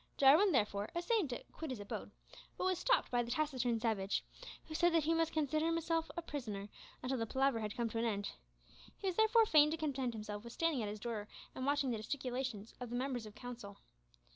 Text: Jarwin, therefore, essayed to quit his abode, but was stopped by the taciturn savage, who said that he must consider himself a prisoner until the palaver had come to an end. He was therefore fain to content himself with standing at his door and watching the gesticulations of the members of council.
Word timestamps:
Jarwin, 0.17 0.51
therefore, 0.51 0.89
essayed 0.95 1.29
to 1.29 1.43
quit 1.51 1.69
his 1.69 1.79
abode, 1.79 2.09
but 2.57 2.63
was 2.65 2.79
stopped 2.79 3.11
by 3.11 3.21
the 3.21 3.29
taciturn 3.29 3.79
savage, 3.79 4.23
who 4.65 4.73
said 4.73 4.91
that 4.95 5.03
he 5.03 5.13
must 5.13 5.31
consider 5.31 5.67
himself 5.67 6.09
a 6.17 6.23
prisoner 6.23 6.69
until 7.03 7.19
the 7.19 7.27
palaver 7.27 7.59
had 7.59 7.75
come 7.77 7.87
to 7.91 7.99
an 7.99 8.05
end. 8.05 8.31
He 8.97 9.05
was 9.05 9.15
therefore 9.15 9.45
fain 9.45 9.69
to 9.69 9.77
content 9.77 10.15
himself 10.15 10.43
with 10.43 10.53
standing 10.53 10.81
at 10.81 10.89
his 10.89 10.99
door 10.99 11.27
and 11.53 11.67
watching 11.67 11.91
the 11.91 11.97
gesticulations 11.97 12.73
of 12.79 12.89
the 12.89 12.95
members 12.95 13.27
of 13.27 13.35
council. 13.35 13.77